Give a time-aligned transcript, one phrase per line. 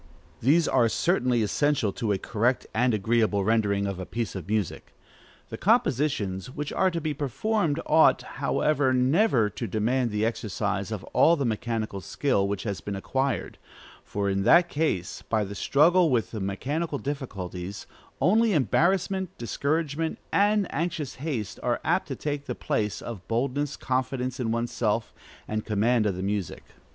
[0.41, 4.95] These are certainly essential to a correct and agreeable rendering of a piece of music:
[5.49, 11.03] the compositions which are to be performed ought, however, never to demand the exercise of
[11.13, 13.59] all the mechanical skill which has been acquired,
[14.03, 17.85] for in that case, by the struggle with mechanical difficulties,
[18.19, 24.39] only embarrassment, discouragement, and anxious haste are apt to take the place of boldness, confidence
[24.39, 25.13] in one's self,
[25.47, 26.63] and command of the music.